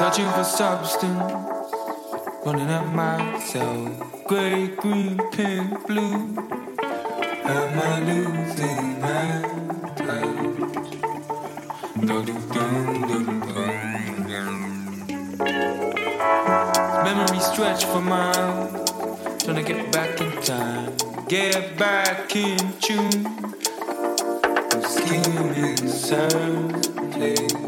[0.00, 1.34] Searching for substance,
[2.46, 4.24] running at myself.
[4.24, 6.38] Gray, green, pink, blue.
[7.44, 9.42] Am I losing my
[9.96, 10.24] touch?
[12.00, 13.74] Dum, dum, dum, dum, dum.
[17.04, 18.72] Memory stretch for miles,
[19.44, 20.96] trying to get back in time,
[21.28, 23.26] get back in tune.
[24.72, 27.59] I'm skimming surface.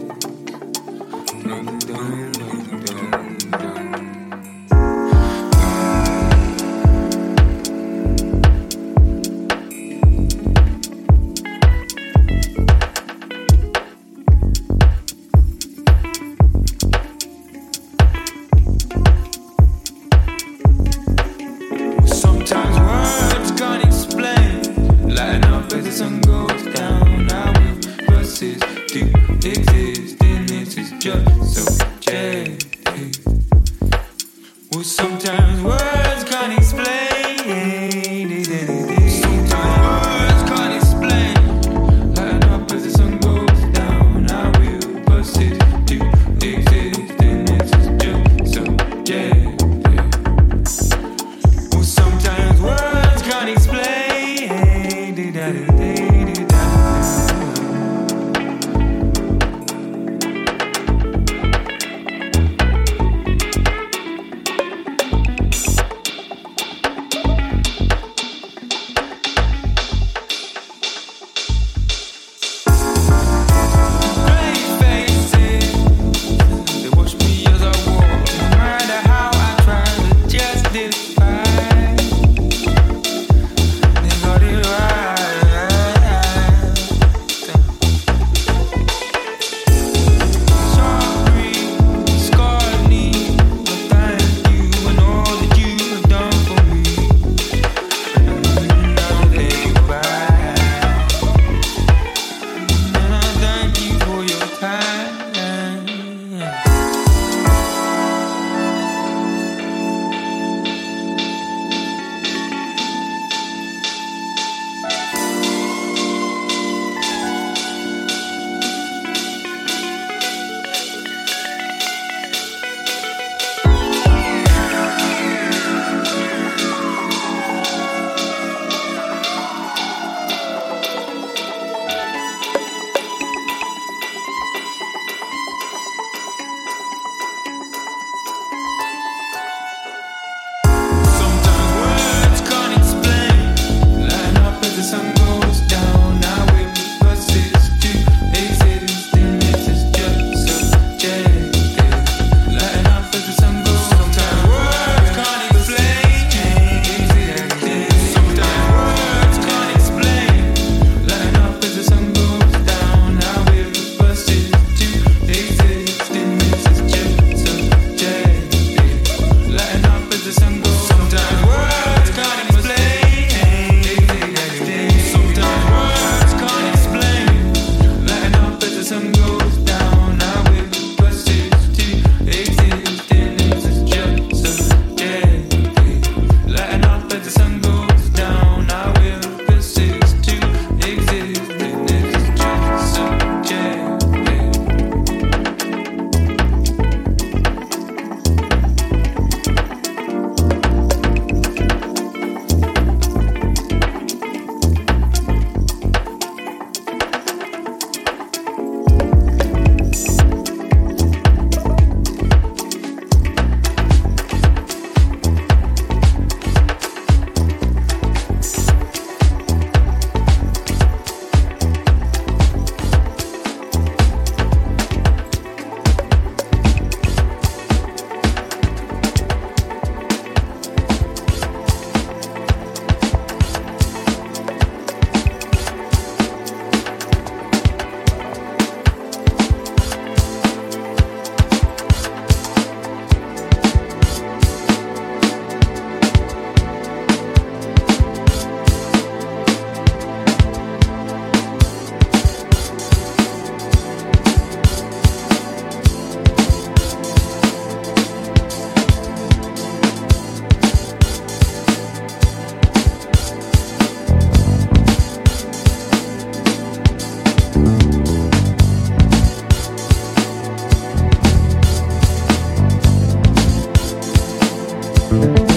[275.12, 275.51] Out.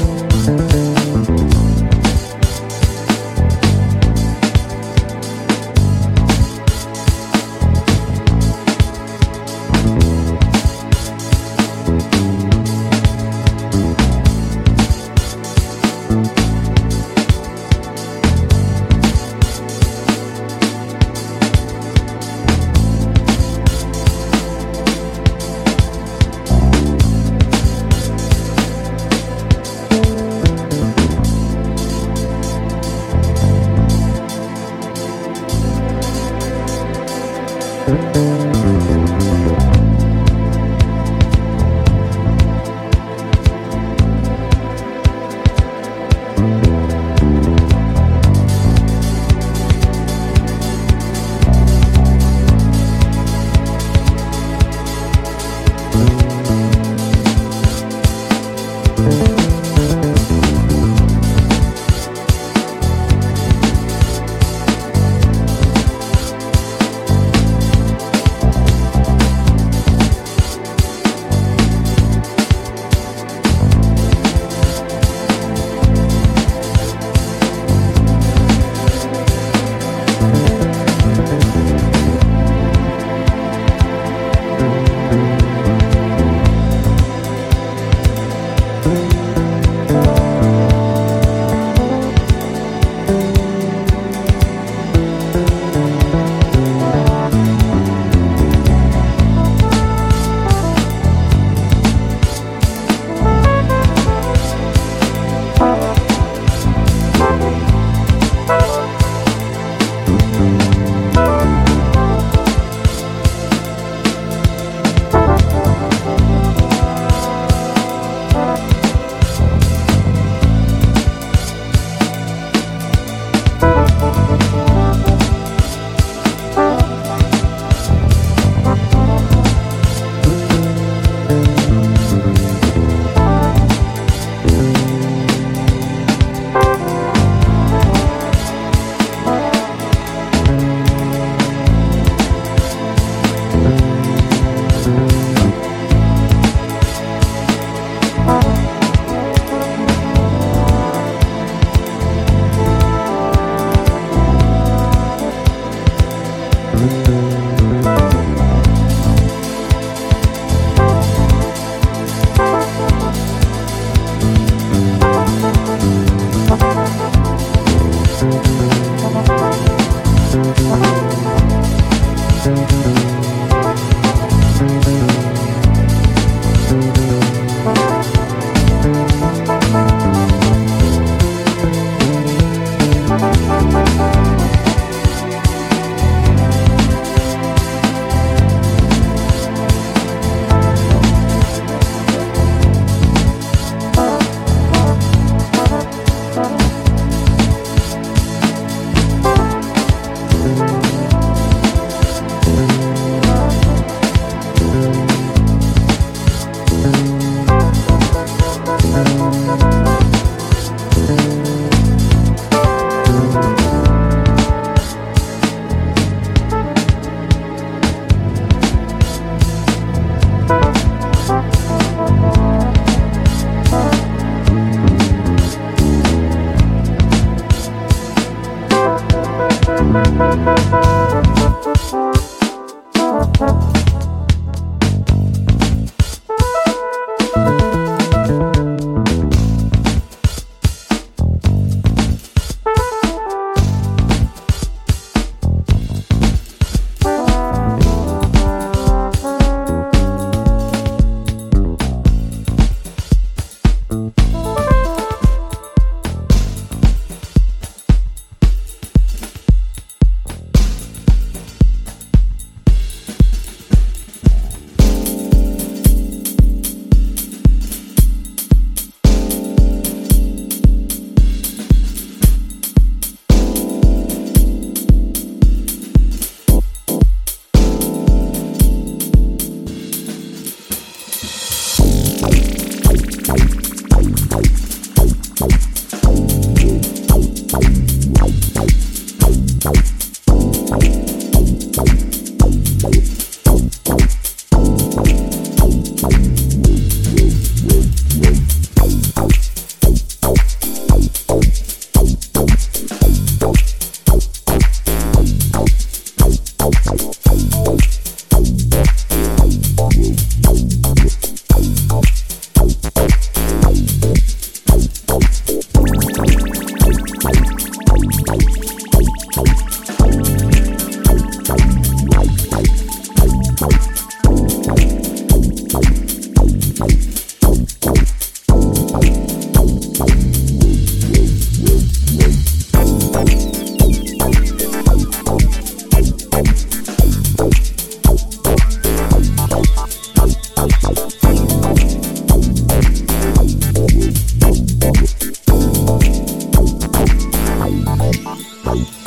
[348.76, 349.05] Tchau.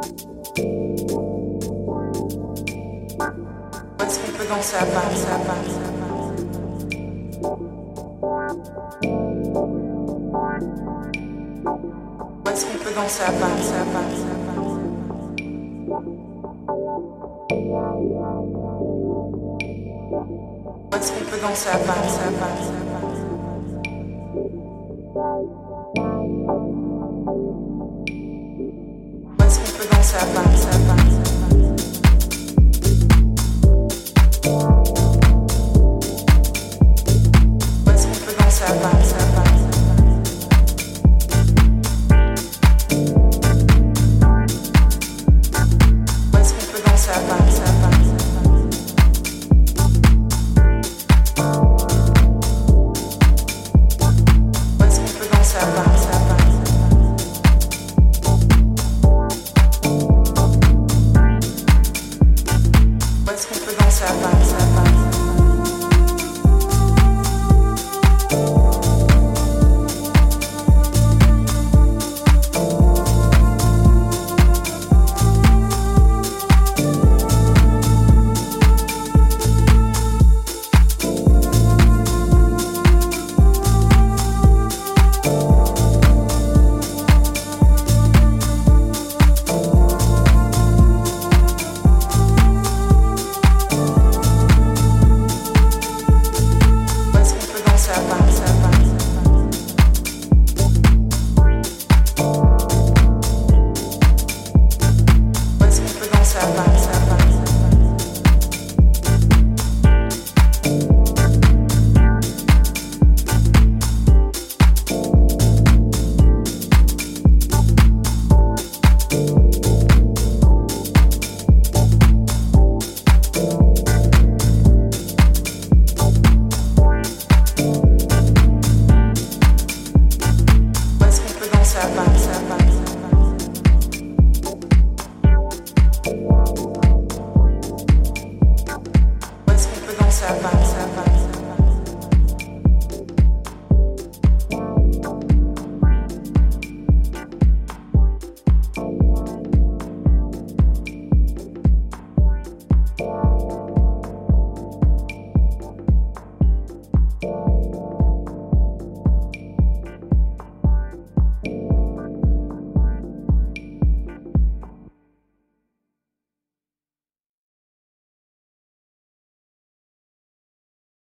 [0.00, 0.16] Est-ce
[4.18, 6.30] qu'on peut danser à part, ça à part, ça à part
[12.50, 14.78] Est-ce qu'on peut danser à part, ça à part, ça à part
[20.98, 22.79] Est-ce qu'on peut danser à part, ça à à part